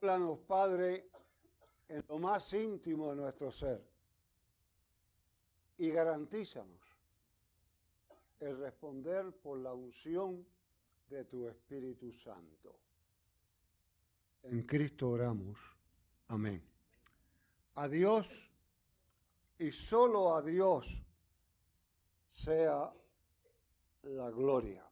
[0.00, 1.08] Háblanos, Padre,
[1.88, 3.82] en lo más íntimo de nuestro ser
[5.78, 6.80] y garantízanos
[8.40, 10.46] el responder por la unción
[11.08, 12.78] de tu Espíritu Santo.
[14.42, 15.58] En Cristo oramos.
[16.28, 16.62] Amén.
[17.76, 18.28] A Dios
[19.58, 20.86] y solo a Dios
[22.32, 22.92] sea
[24.02, 24.84] la gloria.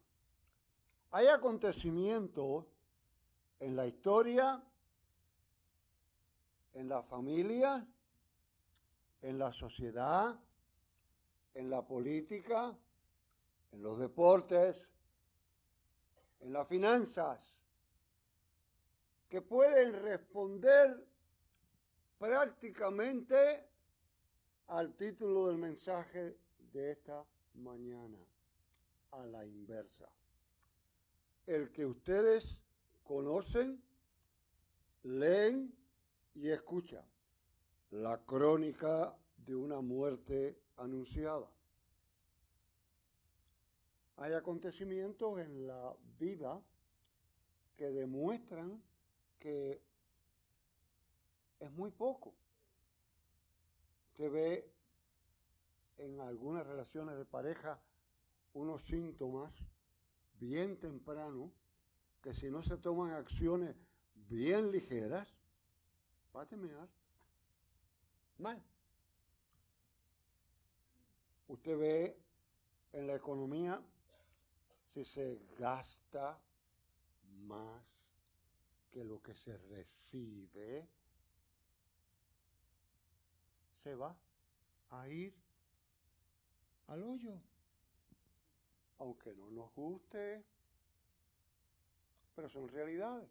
[1.11, 2.65] Hay acontecimientos
[3.61, 4.63] en la historia,
[6.75, 7.87] en la familia,
[9.23, 10.39] en la sociedad,
[11.55, 12.77] en la política,
[13.73, 14.77] en los deportes,
[16.41, 17.55] en las finanzas,
[19.29, 21.07] que pueden responder
[22.19, 23.69] prácticamente
[24.69, 26.37] al título del mensaje
[26.73, 28.19] de esta mañana,
[29.13, 30.09] a la inversa.
[31.47, 32.59] El que ustedes
[33.05, 33.83] conocen,
[35.03, 35.73] leen
[36.35, 37.05] y escuchan.
[37.91, 41.49] La crónica de una muerte anunciada.
[44.17, 46.61] Hay acontecimientos en la vida
[47.77, 48.83] que demuestran
[49.39, 49.81] que
[51.61, 52.35] es muy poco.
[54.17, 54.71] Se ve
[55.99, 57.81] en algunas relaciones de pareja
[58.55, 59.53] unos síntomas
[60.39, 61.51] bien tempranos
[62.23, 63.77] que si no se toman acciones
[64.15, 65.34] bien ligeras,
[66.35, 66.89] va a terminar
[68.39, 68.63] mal.
[71.49, 72.17] Usted ve
[72.93, 73.81] en la economía
[74.93, 76.39] si se gasta
[77.47, 77.83] más
[78.91, 80.89] que lo que se recibe,
[83.83, 84.17] se va
[84.91, 85.35] a ir
[86.87, 87.41] al hoyo.
[88.99, 90.45] Aunque no nos guste,
[92.35, 93.29] pero son realidades.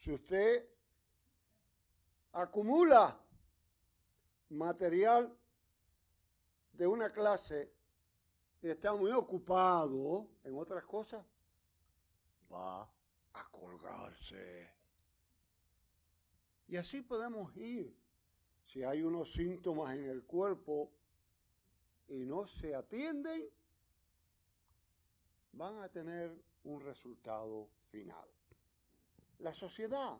[0.00, 0.77] Si usted
[2.32, 3.18] acumula
[4.50, 5.36] material
[6.72, 7.72] de una clase
[8.62, 11.24] y está muy ocupado en otras cosas,
[12.52, 14.70] va a colgarse.
[16.68, 17.96] Y así podemos ir.
[18.66, 20.90] Si hay unos síntomas en el cuerpo
[22.08, 23.48] y no se atienden,
[25.52, 28.28] van a tener un resultado final.
[29.38, 30.18] La sociedad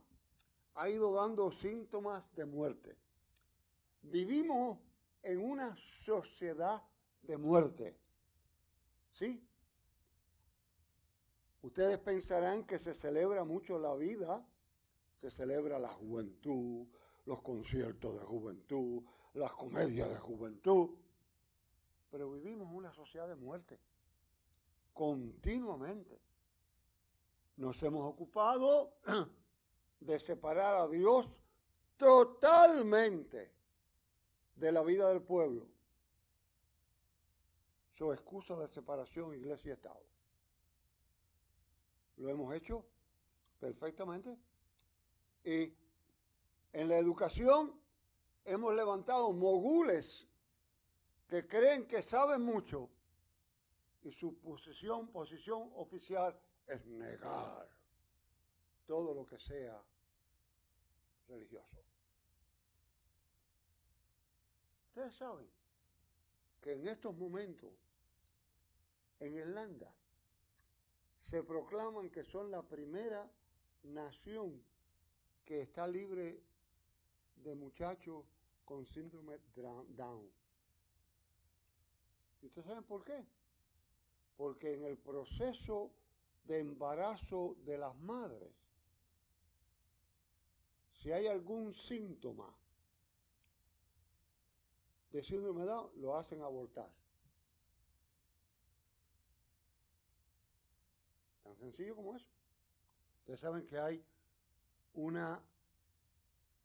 [0.78, 2.96] ha ido dando síntomas de muerte.
[4.02, 4.78] Vivimos
[5.24, 6.80] en una sociedad
[7.22, 7.98] de muerte.
[9.12, 9.44] ¿Sí?
[11.62, 14.46] Ustedes pensarán que se celebra mucho la vida,
[15.16, 16.86] se celebra la juventud,
[17.26, 19.02] los conciertos de juventud,
[19.34, 20.90] las comedias de juventud,
[22.08, 23.80] pero vivimos una sociedad de muerte,
[24.94, 26.20] continuamente.
[27.56, 28.92] Nos hemos ocupado
[30.00, 31.28] de separar a Dios
[31.96, 33.52] totalmente
[34.54, 35.66] de la vida del pueblo.
[37.96, 40.02] Su excusa de separación iglesia y Estado.
[42.16, 42.84] Lo hemos hecho
[43.60, 44.36] perfectamente.
[45.44, 45.72] Y
[46.72, 47.72] en la educación
[48.44, 50.26] hemos levantado mogules
[51.28, 52.88] que creen que saben mucho
[54.02, 57.77] y su posición, posición oficial es negar
[58.88, 59.80] todo lo que sea
[61.28, 61.78] religioso.
[64.88, 65.46] Ustedes saben
[66.62, 67.70] que en estos momentos
[69.20, 69.92] en Irlanda
[71.20, 73.30] se proclaman que son la primera
[73.84, 74.60] nación
[75.44, 76.40] que está libre
[77.36, 78.24] de muchachos
[78.64, 80.30] con síndrome Down.
[82.40, 83.22] ¿Y ustedes saben por qué?
[84.36, 85.90] Porque en el proceso
[86.44, 88.50] de embarazo de las madres,
[91.08, 92.54] si hay algún síntoma
[95.10, 96.92] de síndrome de Down, lo hacen abortar.
[101.42, 102.28] Tan sencillo como eso.
[103.20, 104.04] Ustedes saben que hay
[104.92, 105.42] una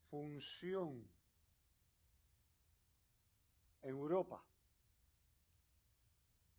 [0.09, 1.07] función
[3.81, 4.43] en Europa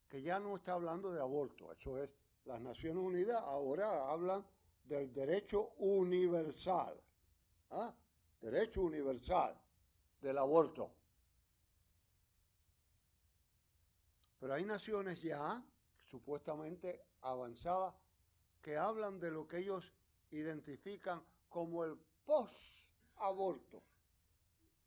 [0.08, 2.08] que ya no está hablando de aborto, eso es,
[2.46, 4.42] las Naciones Unidas ahora hablan
[4.84, 6.98] del derecho universal,
[7.70, 7.94] ¿ah?
[8.40, 9.58] derecho universal
[10.20, 10.90] del aborto.
[14.40, 15.62] Pero hay naciones ya
[16.11, 17.94] supuestamente avanzadas
[18.62, 19.84] que hablan de lo que ellos
[20.31, 23.82] identifican como el post-aborto.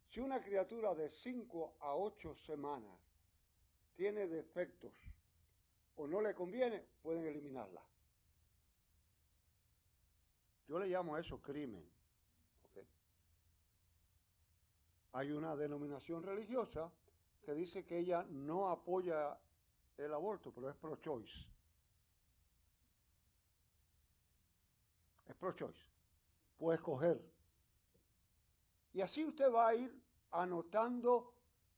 [0.09, 2.99] Si una criatura de 5 a 8 semanas
[3.95, 4.93] tiene defectos
[5.95, 7.81] o no le conviene, pueden eliminarla.
[10.67, 11.83] Yo le llamo a eso crimen.
[15.17, 16.91] Hay una denominación religiosa
[17.41, 19.35] que dice que ella no apoya
[19.97, 21.33] el aborto, pero es pro-choice.
[25.27, 25.81] Es pro-choice.
[26.59, 27.19] Puede escoger.
[28.93, 29.91] Y así usted va a ir
[30.33, 31.33] anotando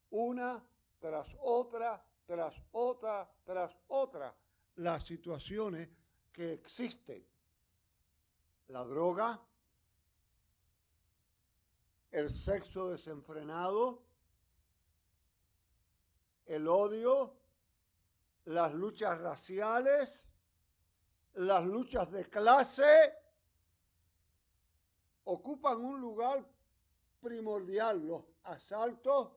[0.09, 0.61] una
[0.99, 4.35] tras otra, tras otra, tras otra,
[4.75, 5.87] las situaciones
[6.33, 7.25] que existen.
[8.67, 9.39] La droga,
[12.11, 14.01] el sexo desenfrenado,
[16.45, 17.35] el odio,
[18.45, 20.11] las luchas raciales,
[21.35, 23.13] las luchas de clase,
[25.25, 26.43] ocupan un lugar
[27.21, 29.31] primordial, los asaltos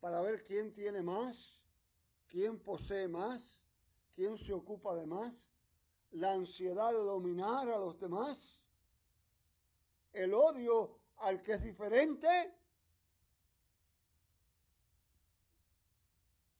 [0.00, 1.62] para ver quién tiene más,
[2.28, 3.58] quién posee más,
[4.14, 5.34] quién se ocupa de más,
[6.10, 8.60] la ansiedad de dominar a los demás,
[10.12, 12.54] el odio al que es diferente,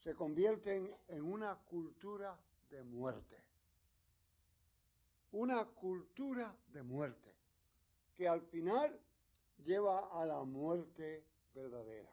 [0.03, 2.39] se convierten en una cultura
[2.71, 3.43] de muerte.
[5.33, 7.35] Una cultura de muerte
[8.17, 9.01] que al final
[9.65, 11.25] lleva a la muerte
[11.55, 12.11] verdadera.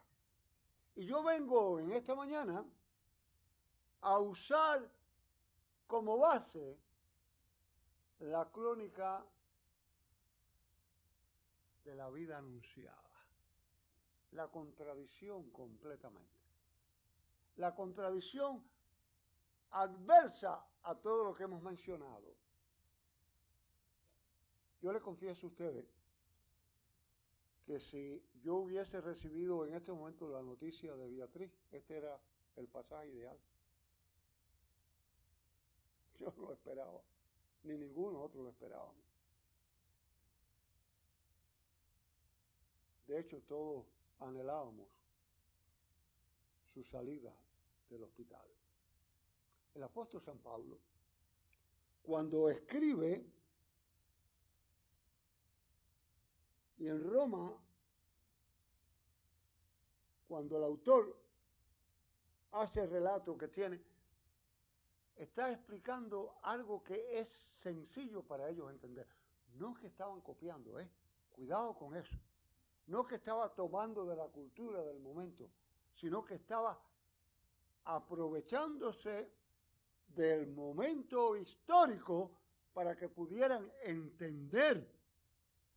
[0.95, 2.63] Y yo vengo en esta mañana
[4.01, 4.89] a usar
[5.85, 6.77] como base
[8.19, 9.25] la crónica
[11.87, 13.25] de la vida anunciada,
[14.31, 16.37] la contradicción completamente,
[17.55, 18.61] la contradicción
[19.71, 22.35] adversa a todo lo que hemos mencionado.
[24.81, 25.87] Yo le confieso a ustedes
[27.65, 32.19] que si yo hubiese recibido en este momento la noticia de Beatriz, este era
[32.57, 33.39] el pasaje ideal.
[36.19, 37.01] Yo no lo esperaba,
[37.63, 38.91] ni ninguno otro lo esperaba.
[43.07, 43.85] De hecho, todos
[44.19, 44.87] anhelábamos
[46.73, 47.33] su salida
[47.89, 48.45] del hospital.
[49.73, 50.77] El apóstol San Pablo,
[52.03, 53.25] cuando escribe
[56.79, 57.57] Y en Roma,
[60.27, 61.17] cuando el autor
[62.51, 63.81] hace el relato que tiene,
[65.15, 67.27] está explicando algo que es
[67.61, 69.07] sencillo para ellos entender.
[69.55, 70.87] No que estaban copiando, ¿eh?
[71.31, 72.15] Cuidado con eso.
[72.87, 75.49] No que estaba tomando de la cultura del momento,
[75.95, 76.79] sino que estaba
[77.83, 79.29] aprovechándose
[80.09, 82.31] del momento histórico
[82.73, 84.87] para que pudieran entender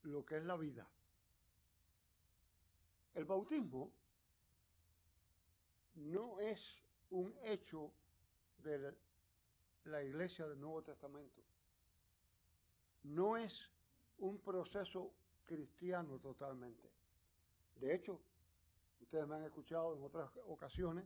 [0.03, 0.87] lo que es la vida.
[3.15, 3.91] El bautismo
[5.97, 6.61] no es
[7.11, 7.91] un hecho
[8.59, 8.95] de
[9.85, 11.43] la iglesia del Nuevo Testamento.
[13.05, 13.53] No es
[14.19, 15.13] un proceso
[15.45, 16.90] cristiano totalmente.
[17.81, 18.21] De hecho,
[19.01, 21.05] ustedes me han escuchado en otras ocasiones,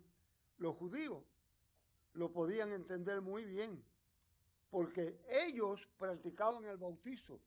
[0.58, 1.22] los judíos
[2.14, 3.82] lo podían entender muy bien,
[4.70, 7.38] porque ellos practicaban el bautizo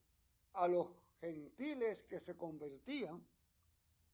[0.53, 0.87] a los
[1.19, 3.21] gentiles que se convertían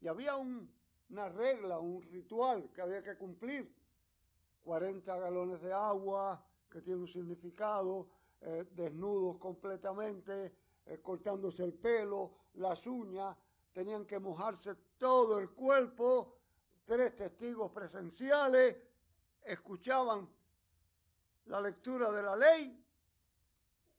[0.01, 3.71] y había una regla, un ritual que había que cumplir.
[4.63, 8.07] 40 galones de agua, que tiene un significado,
[8.42, 10.54] eh, desnudos completamente,
[10.86, 13.38] eh, cortándose el pelo, las uñas,
[13.74, 16.38] tenían que mojarse todo el cuerpo,
[16.86, 18.78] tres testigos presenciales,
[19.44, 20.30] escuchaban
[21.46, 22.86] la lectura de la ley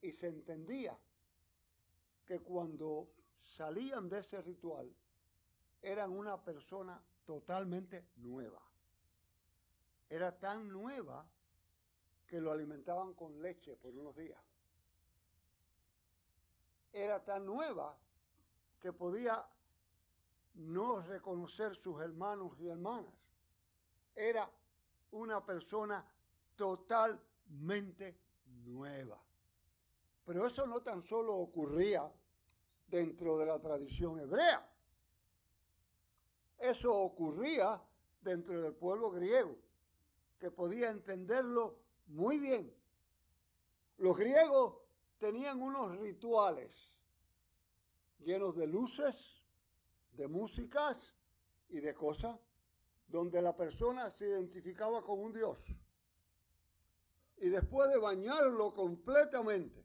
[0.01, 0.97] y se entendía
[2.25, 3.11] que cuando
[3.43, 4.91] salían de ese ritual
[5.83, 8.61] eran una persona totalmente nueva.
[10.09, 11.27] Era tan nueva
[12.27, 14.41] que lo alimentaban con leche por unos días.
[16.93, 17.97] Era tan nueva
[18.81, 19.45] que podía
[20.55, 23.13] no reconocer sus hermanos y hermanas.
[24.15, 24.49] Era
[25.13, 26.05] una persona
[26.57, 28.17] totalmente
[28.65, 29.21] nueva.
[30.25, 32.11] Pero eso no tan solo ocurría
[32.89, 34.67] dentro de la tradición hebrea.
[36.59, 37.83] Eso ocurría
[38.23, 39.57] dentro del pueblo griego,
[40.39, 42.75] que podía entenderlo muy bien.
[43.99, 44.77] Los griegos
[45.19, 46.71] tenían unos rituales
[48.21, 49.34] llenos de luces,
[50.17, 50.97] de músicas
[51.69, 52.39] y de cosas,
[53.09, 55.59] donde la persona se identificaba con un dios.
[57.39, 59.85] Y después de bañarlo completamente,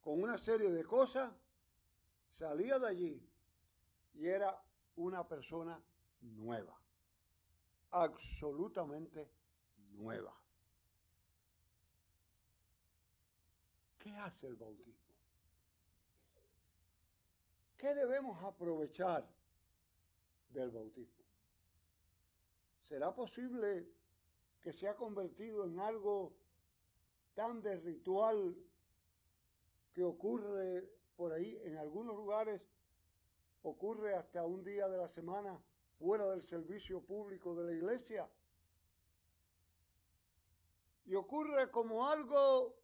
[0.00, 1.32] con una serie de cosas,
[2.30, 3.30] salía de allí
[4.14, 4.60] y era
[4.96, 5.80] una persona
[6.20, 6.78] nueva,
[7.90, 9.30] absolutamente
[9.92, 10.34] nueva.
[13.98, 15.13] ¿Qué hace el bautismo?
[17.84, 19.28] ¿Qué debemos aprovechar
[20.48, 21.22] del bautismo.
[22.80, 23.86] ¿Será posible
[24.62, 26.32] que se ha convertido en algo
[27.34, 28.56] tan de ritual
[29.92, 32.62] que ocurre por ahí en algunos lugares,
[33.62, 35.60] ocurre hasta un día de la semana
[35.98, 38.26] fuera del servicio público de la iglesia?
[41.04, 42.78] Y ocurre como algo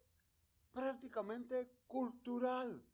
[0.75, 2.85] prácticamente cultural.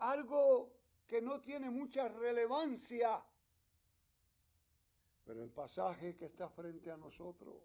[0.00, 0.72] Algo
[1.06, 3.22] que no tiene mucha relevancia.
[5.24, 7.62] Pero el pasaje que está frente a nosotros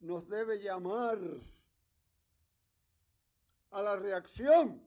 [0.00, 1.18] nos debe llamar
[3.70, 4.82] a la reacción.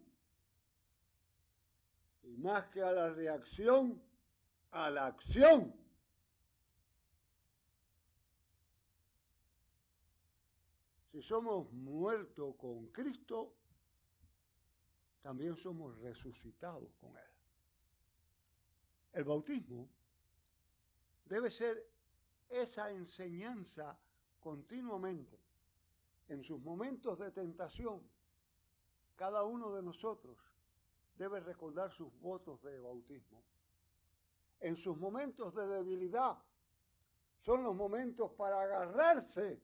[2.24, 4.02] Y más que a la reacción,
[4.72, 5.74] a la acción.
[11.12, 13.59] Si somos muertos con Cristo,
[15.22, 17.32] también somos resucitados con Él.
[19.14, 19.90] El bautismo
[21.26, 21.86] debe ser
[22.50, 23.98] esa enseñanza
[24.40, 25.40] continuamente.
[26.28, 28.02] En sus momentos de tentación,
[29.16, 30.38] cada uno de nosotros
[31.18, 33.44] debe recordar sus votos de bautismo.
[34.62, 36.38] En sus momentos de debilidad,
[37.42, 39.62] son los momentos para agarrarse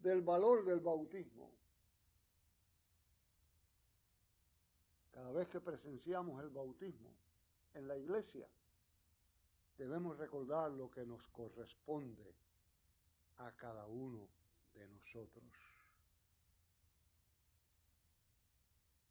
[0.00, 1.50] del valor del bautismo.
[5.20, 7.14] Cada vez que presenciamos el bautismo
[7.74, 8.48] en la iglesia,
[9.76, 12.34] debemos recordar lo que nos corresponde
[13.36, 14.26] a cada uno
[14.72, 15.44] de nosotros.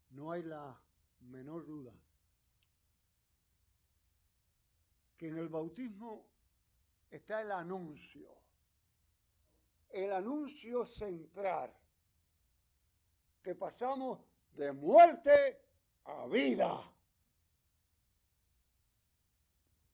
[0.10, 0.76] No hay la
[1.20, 1.94] menor duda
[5.16, 6.26] que en el bautismo
[7.12, 8.36] está el anuncio
[9.92, 11.72] el anuncio central,
[13.44, 14.20] que pasamos
[14.54, 15.69] de muerte
[16.10, 16.84] a vida.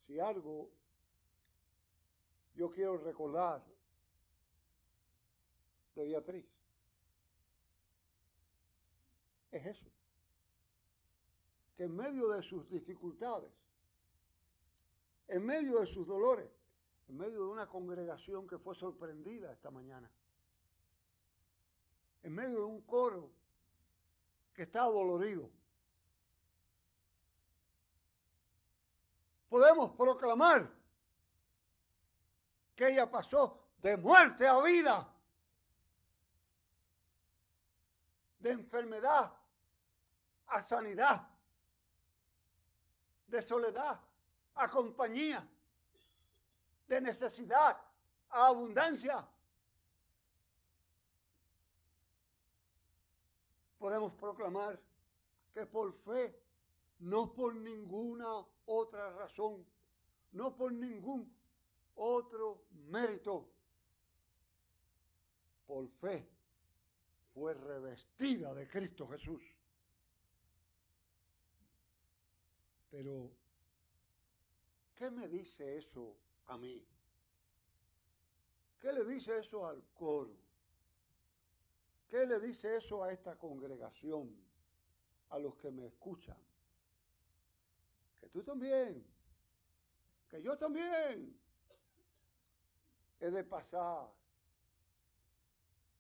[0.08, 0.70] Si algo
[2.56, 3.64] yo quiero recordar
[5.96, 6.46] de Beatriz,
[9.52, 9.86] es eso,
[11.78, 13.52] que en medio de sus dificultades,
[15.28, 16.50] en medio de sus dolores,
[17.08, 20.10] en medio de una congregación que fue sorprendida esta mañana,
[22.24, 23.32] en medio de un coro
[24.54, 25.50] que está dolorido.
[29.56, 30.70] Podemos proclamar
[32.76, 35.10] que ella pasó de muerte a vida,
[38.40, 39.32] de enfermedad
[40.48, 41.30] a sanidad,
[43.28, 43.98] de soledad
[44.56, 45.48] a compañía
[46.90, 47.80] de necesidad
[48.32, 49.26] a abundancia.
[53.80, 54.78] Podemos proclamar
[55.54, 56.38] que por fe,
[57.00, 59.66] no por ninguna otra razón,
[60.32, 61.32] no por ningún
[61.96, 63.48] otro mérito,
[65.66, 66.28] por fe
[67.34, 69.42] fue revestida de Cristo Jesús.
[72.92, 73.32] Pero,
[74.96, 76.16] ¿qué me dice eso
[76.48, 76.86] a mí.
[78.80, 80.36] ¿Qué le dice eso al coro?
[82.08, 84.30] ¿Qué le dice eso a esta congregación?
[85.30, 86.38] A los que me escuchan.
[88.26, 89.06] Que tú también,
[90.28, 91.40] que yo también.
[93.20, 94.12] He de pasar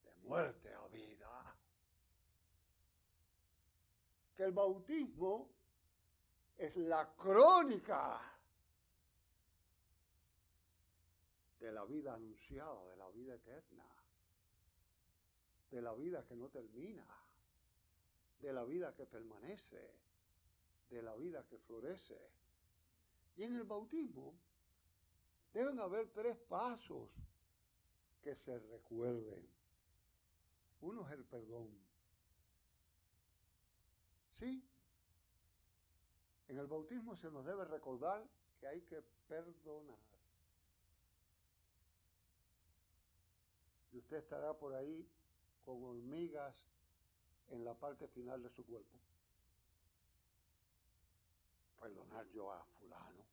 [0.04, 1.56] de muerte a vida.
[4.36, 5.52] Que el bautismo
[6.58, 8.20] es la crónica
[11.60, 13.86] de la vida anunciada, de la vida eterna,
[15.70, 17.06] de la vida que no termina,
[18.40, 20.05] de la vida que permanece,
[20.90, 22.18] de la vida que florece.
[23.38, 24.34] Y en el bautismo
[25.54, 27.10] deben haber tres pasos
[28.22, 29.48] que se recuerden.
[30.82, 31.70] Uno es el perdón.
[34.40, 34.64] ¿Sí?
[36.48, 38.24] En el bautismo se nos debe recordar
[38.60, 39.98] que hay que perdonar.
[43.96, 45.08] y usted estará por ahí
[45.64, 46.54] con hormigas
[47.50, 48.98] en la parte final de su cuerpo.
[51.86, 53.24] Perdonar yo a fulano,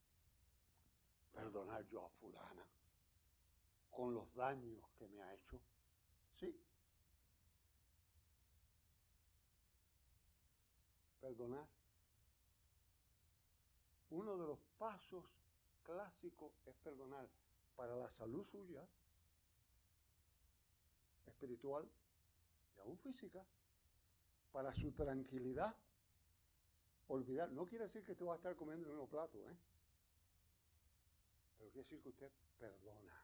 [1.32, 2.62] perdonar yo a fulana,
[3.90, 5.58] con los daños que me ha hecho.
[6.38, 6.54] Sí.
[11.18, 11.66] Perdonar.
[14.10, 15.24] Uno de los pasos
[15.82, 17.26] clásicos es perdonar
[17.74, 18.86] para la salud suya,
[21.24, 21.88] espiritual
[22.76, 23.46] y aún física,
[24.52, 25.74] para su tranquilidad,
[27.08, 27.50] olvidar.
[27.50, 29.56] No quiere decir que te va a estar comiendo en el mismo plato, ¿eh?
[31.58, 33.22] Pero quiere decir que usted perdona.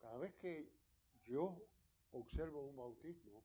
[0.00, 0.68] Cada vez que
[1.24, 1.56] yo
[2.12, 3.42] observo un bautismo,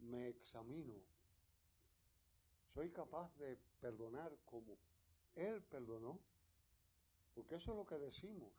[0.00, 0.94] me examino.
[2.74, 4.76] Soy capaz de perdonar como
[5.34, 6.18] Él perdonó,
[7.34, 8.52] porque eso es lo que decimos,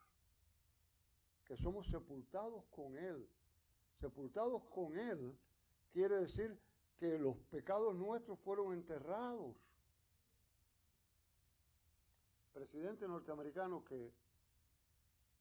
[1.46, 3.30] que somos sepultados con Él.
[4.00, 5.38] Sepultados con Él
[5.92, 6.58] quiere decir
[7.00, 9.56] que los pecados nuestros fueron enterrados.
[12.54, 14.12] Presidente norteamericano que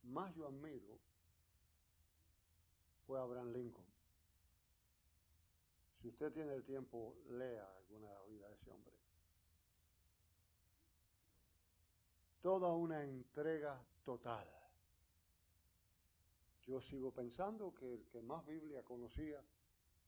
[0.05, 0.99] más yo admiro
[3.07, 3.87] fue Abraham Lincoln.
[6.01, 8.95] Si usted tiene el tiempo, lea alguna de la vida de ese hombre.
[12.43, 14.47] Toda una entrega total.
[16.67, 19.43] Yo sigo pensando que el que más Biblia conocía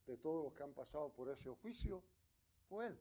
[0.09, 2.03] de todos los que han pasado por ese oficio
[2.69, 2.99] fue él.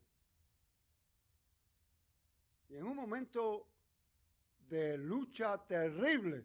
[2.70, 3.66] Y en un momento
[4.70, 6.44] de lucha terrible,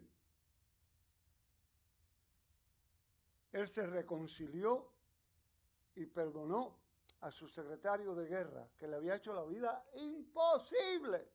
[3.51, 4.89] él se reconcilió
[5.95, 6.77] y perdonó
[7.19, 11.27] a su secretario de guerra, que le había hecho la vida imposible.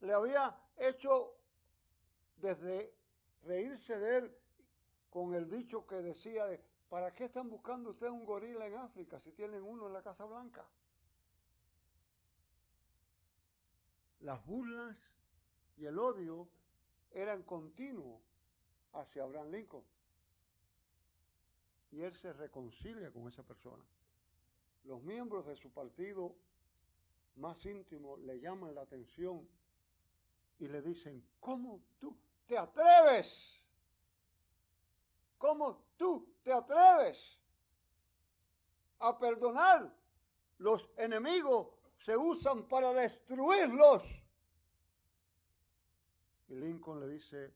[0.00, 1.36] Le había hecho
[2.36, 2.94] desde
[3.42, 4.36] reírse de él
[5.10, 9.18] con el dicho que decía de, ¿para qué están buscando ustedes un gorila en África
[9.20, 10.66] si tienen uno en la Casa Blanca?
[14.20, 14.96] Las burlas
[15.78, 16.48] y el odio
[17.12, 18.20] eran continuos
[18.92, 19.84] hacia Abraham Lincoln
[21.92, 23.82] y él se reconcilia con esa persona.
[24.84, 26.34] Los miembros de su partido
[27.36, 29.48] más íntimo le llaman la atención
[30.58, 32.16] y le dicen, ¿cómo tú
[32.46, 33.58] te atreves?
[35.38, 37.38] ¿Cómo tú te atreves
[39.00, 39.94] a perdonar?
[40.56, 44.02] Los enemigos se usan para destruirlos.
[46.48, 47.52] Y Lincoln le dice,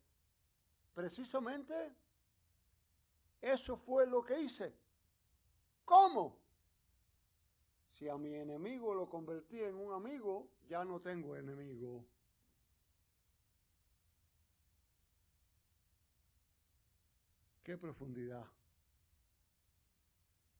[0.95, 1.75] precisamente
[3.40, 4.75] eso fue lo que hice.
[5.87, 6.37] ¿Cómo?
[7.95, 12.05] Si a mi enemigo lo convertí en un amigo, ya no tengo enemigo.
[17.64, 18.44] Qué profundidad,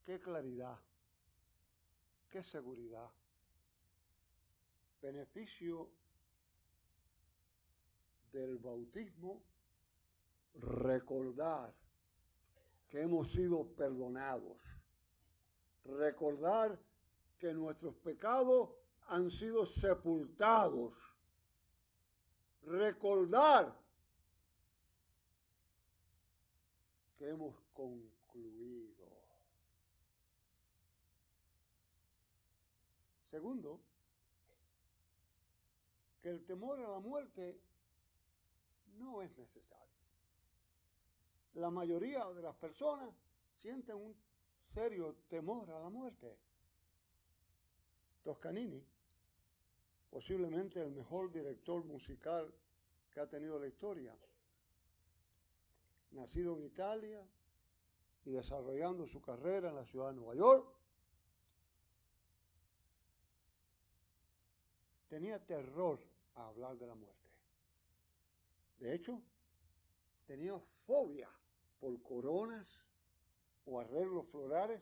[0.03, 0.79] qué claridad,
[2.31, 3.11] qué seguridad.
[5.03, 5.87] Beneficio
[8.31, 9.39] del bautismo,
[10.55, 11.75] recordar
[12.89, 14.57] que hemos sido perdonados.
[15.83, 16.79] Recordar
[17.37, 18.71] que nuestros pecados
[19.09, 20.95] han sido sepultados.
[22.63, 23.84] Recordar
[27.17, 29.05] que hemos concluido.
[33.31, 33.79] Segundo,
[36.21, 37.59] que el temor a la muerte
[38.97, 39.75] no es necesario
[41.55, 43.09] la mayoría de las personas
[43.61, 44.15] sienten un
[44.73, 46.35] serio temor a la muerte.
[48.23, 48.83] Toscanini,
[50.09, 52.53] posiblemente el mejor director musical
[53.13, 54.13] que ha tenido la historia,
[56.15, 57.21] nacido en Italia
[58.25, 60.67] y desarrollando su carrera en la ciudad de Nueva York,
[65.09, 65.99] tenía terror
[66.35, 67.29] a hablar de la muerte.
[68.79, 69.21] De hecho,
[70.25, 71.29] tenía fobia
[71.79, 72.67] por coronas
[73.65, 74.81] o arreglos florales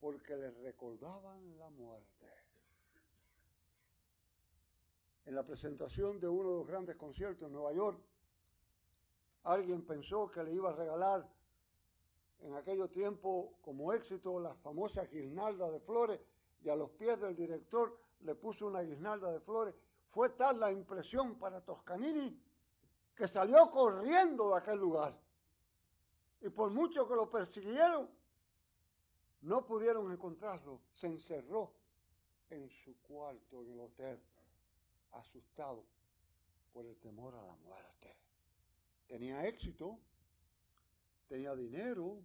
[0.00, 2.26] porque les recordaban la muerte.
[5.24, 8.00] En la presentación de uno de los grandes conciertos en Nueva York,
[9.44, 11.28] alguien pensó que le iba a regalar
[12.40, 16.20] en aquello tiempo como éxito la famosa guirnalda de flores
[16.62, 19.74] y a los pies del director le puso una guirnalda de flores.
[20.10, 22.40] Fue tal la impresión para Toscanini
[23.16, 25.18] que salió corriendo de aquel lugar.
[26.40, 28.08] Y por mucho que lo persiguieron,
[29.42, 30.80] no pudieron encontrarlo.
[30.92, 31.72] Se encerró
[32.50, 34.20] en su cuarto en el hotel,
[35.12, 35.84] asustado
[36.72, 38.21] por el temor a la muerte.
[39.12, 39.98] Tenía éxito,
[41.28, 42.22] tenía dinero,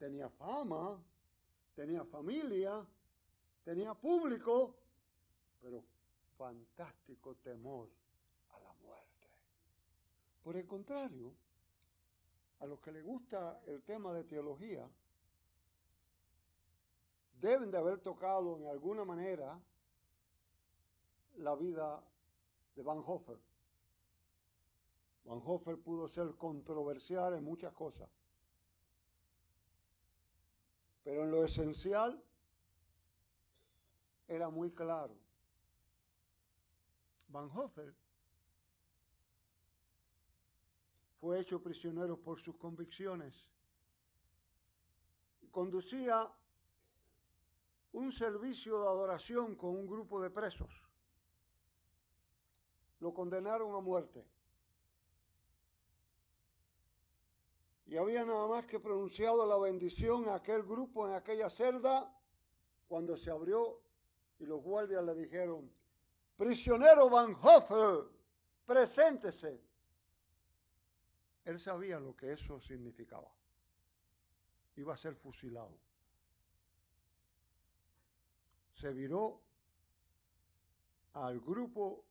[0.00, 1.00] tenía fama,
[1.76, 2.84] tenía familia,
[3.64, 4.74] tenía público,
[5.62, 5.84] pero
[6.36, 7.88] fantástico temor
[8.50, 9.28] a la muerte.
[10.42, 11.32] Por el contrario,
[12.58, 14.90] a los que les gusta el tema de teología,
[17.40, 19.56] deben de haber tocado en alguna manera
[21.36, 22.02] la vida
[22.74, 23.38] de Van Hoffer.
[25.26, 28.08] Van Hoffer pudo ser controversial en muchas cosas,
[31.02, 32.20] Pero en lo esencial
[34.28, 35.16] era muy claro.
[37.28, 37.94] Van Hoffer
[41.20, 43.34] fue hecho prisionero por sus convicciones.
[45.50, 46.30] Conducía
[47.92, 50.70] un servicio de adoración con un grupo de presos.
[53.00, 54.24] Lo condenaron a muerte.
[57.86, 62.12] Y había nada más que pronunciado la bendición a aquel grupo en aquella celda
[62.88, 63.80] cuando se abrió
[64.38, 65.70] y los guardias le dijeron,
[66.36, 68.08] prisionero Van Hoffer,
[68.66, 69.60] preséntese.
[71.44, 73.30] Él sabía lo que eso significaba.
[74.74, 75.78] Iba a ser fusilado.
[78.74, 79.40] Se viró
[81.12, 82.04] al grupo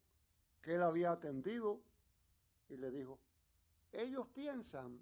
[0.63, 1.79] que él había atendido
[2.69, 3.19] y le dijo,
[3.91, 4.99] ellos piensan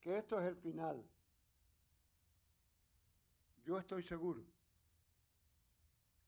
[0.00, 1.04] que esto es el final.
[3.64, 4.42] Yo estoy seguro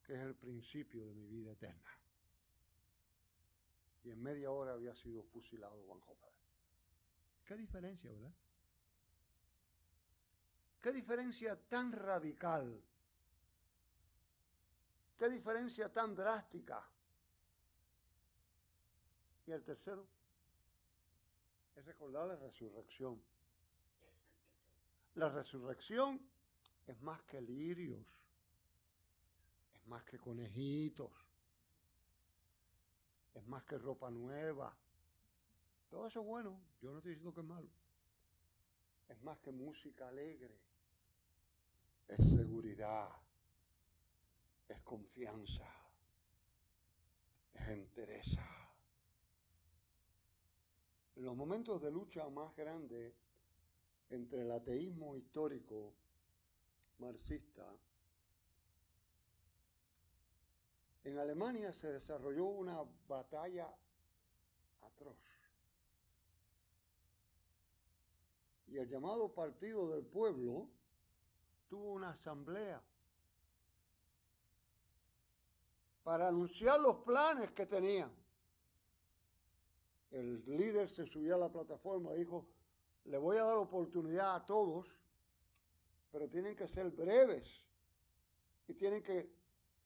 [0.05, 1.91] que es el principio de mi vida eterna.
[4.05, 6.27] Y en media hora había sido fusilado José.
[7.45, 8.33] ¿Qué diferencia, verdad?
[10.81, 12.83] ¿Qué diferencia tan radical?
[15.17, 16.85] ¿Qué diferencia tan drástica?
[19.47, 20.07] Y el tercero
[21.77, 23.23] es recordar la resurrección.
[25.15, 26.21] La resurrección
[26.87, 28.07] es más que lirios,
[29.75, 31.11] es más que conejitos,
[33.35, 34.75] es más que ropa nueva.
[35.91, 37.69] Todo eso es bueno, yo no estoy diciendo que es malo.
[39.09, 40.59] Es más que música alegre,
[42.09, 43.11] es seguridad,
[44.69, 45.69] es confianza,
[47.53, 48.47] es entereza.
[51.17, 53.15] En los momentos de lucha más grandes
[54.11, 55.93] entre el ateísmo histórico
[56.99, 57.67] marxista,
[61.05, 63.69] en Alemania se desarrolló una batalla
[64.83, 65.17] atroz.
[68.69, 70.69] Y el llamado Partido del Pueblo
[71.69, 72.83] tuvo una asamblea
[76.05, 78.11] para anunciar los planes que tenían.
[80.11, 82.47] El líder se subió a la plataforma y dijo,
[83.05, 84.87] le voy a dar oportunidad a todos,
[86.11, 87.49] pero tienen que ser breves
[88.69, 89.31] y tienen que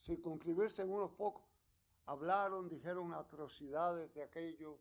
[0.04, 1.44] circunscribirse en unos pocos.
[2.06, 4.78] Hablaron, dijeron atrocidades de aquello,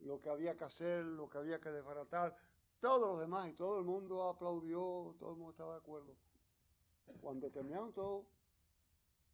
[0.00, 2.36] lo que había que hacer, lo que había que desbaratar,
[2.80, 6.14] todos los demás y todo el mundo aplaudió, todo el mundo estaba de acuerdo.
[7.20, 8.26] Cuando terminaron todo,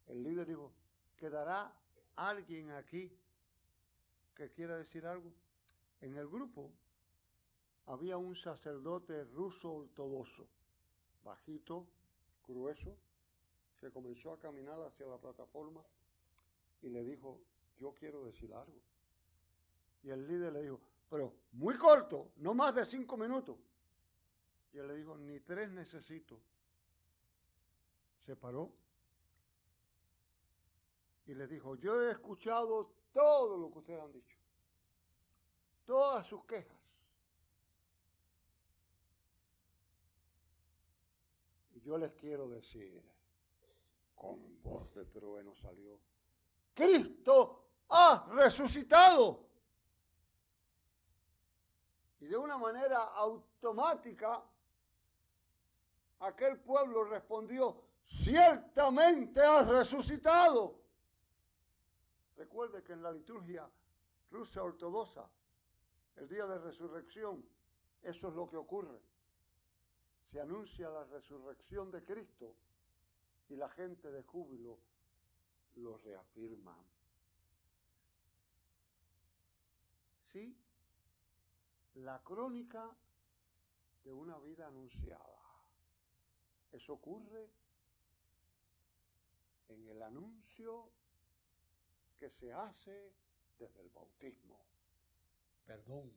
[0.07, 0.73] el líder dijo,
[1.17, 1.75] ¿quedará
[2.17, 3.13] alguien aquí
[4.35, 5.31] que quiera decir algo?
[6.01, 6.73] En el grupo
[7.87, 10.47] había un sacerdote ruso ortodoxo,
[11.23, 11.87] bajito,
[12.47, 12.97] grueso,
[13.81, 15.83] que comenzó a caminar hacia la plataforma
[16.83, 17.41] y le dijo,
[17.79, 18.81] yo quiero decir algo.
[20.03, 23.57] Y el líder le dijo, pero muy corto, no más de cinco minutos.
[24.73, 26.41] Y él le dijo, ni tres necesito.
[28.27, 28.73] Se paró
[31.27, 34.39] y le dijo, yo he escuchado todo lo que ustedes han dicho,
[35.85, 36.74] todas sus quejas.
[41.85, 43.03] Yo les quiero decir,
[44.15, 46.01] con voz de trueno salió,
[46.73, 49.45] Cristo ha resucitado.
[52.21, 54.43] Y de una manera automática,
[56.21, 60.81] aquel pueblo respondió, ciertamente ha resucitado.
[62.37, 63.69] Recuerde que en la liturgia
[64.31, 65.29] rusa ortodoxa,
[66.17, 67.45] el día de resurrección,
[68.03, 69.14] eso es lo que ocurre
[70.35, 72.57] se anuncia la resurrección de Cristo
[73.49, 74.81] y la gente de júbilo
[75.77, 76.77] lo reafirma.
[80.25, 80.59] Sí,
[81.95, 82.91] la crónica
[84.03, 85.39] de una vida anunciada.
[86.73, 87.49] Eso ocurre
[89.69, 90.89] en el anuncio
[92.19, 93.13] que se hace
[93.61, 94.59] desde el bautismo.
[95.65, 96.11] Perdón,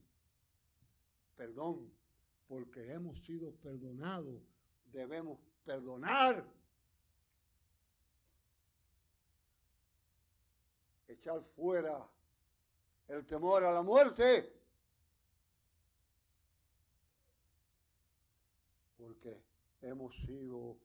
[1.35, 1.96] perdón,
[2.47, 4.41] porque hemos sido perdonados,
[4.91, 6.45] debemos perdonar.
[11.07, 12.07] Echar fuera
[13.07, 14.53] el temor a la muerte.
[18.97, 19.37] Porque
[19.81, 20.77] hemos sido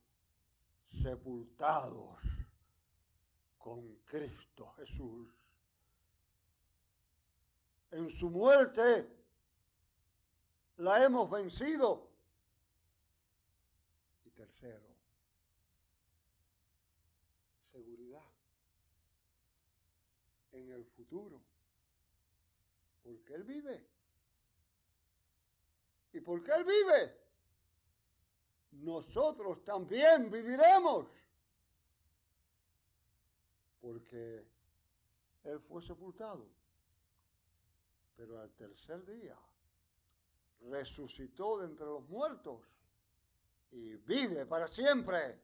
[1.03, 2.19] sepultados
[3.59, 5.29] con Cristo Jesús.
[7.93, 9.22] En su muerte
[10.83, 12.11] la hemos vencido.
[14.25, 14.89] Y tercero,
[17.71, 18.29] seguridad
[20.53, 21.41] en el futuro.
[23.05, 23.87] Porque Él vive.
[26.13, 27.17] ¿Y porque Él vive?
[28.73, 31.07] Nosotros también viviremos.
[33.81, 34.45] Porque
[35.45, 36.49] Él fue sepultado.
[38.17, 39.37] Pero al tercer día
[40.71, 42.61] resucitó de entre los muertos
[43.71, 45.41] y vive para siempre.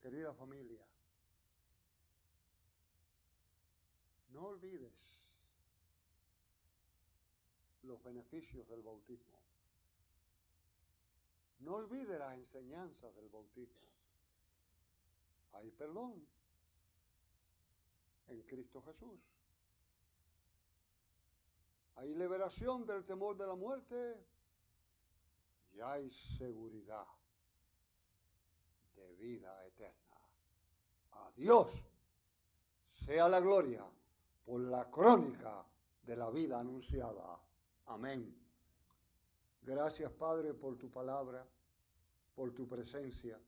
[0.00, 0.82] Querida familia,
[4.30, 4.92] no olvides
[7.82, 9.38] los beneficios del bautismo.
[11.60, 13.88] No olvides las enseñanzas del bautismo.
[15.52, 16.26] Hay perdón
[18.28, 19.20] en Cristo Jesús.
[22.00, 24.16] Hay liberación del temor de la muerte
[25.74, 27.04] y hay seguridad
[28.96, 30.16] de vida eterna.
[31.12, 31.68] A Dios
[33.04, 33.84] sea la gloria
[34.46, 35.62] por la crónica
[36.02, 37.38] de la vida anunciada.
[37.88, 38.34] Amén.
[39.60, 41.46] Gracias Padre por tu palabra,
[42.34, 43.38] por tu presencia,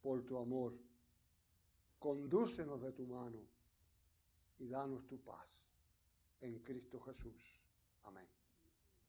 [0.00, 0.72] por tu amor.
[1.98, 3.40] Condúcenos de tu mano
[4.60, 5.46] y danos tu paz.
[6.40, 7.61] En Cristo Jesús.
[8.04, 8.41] Amén.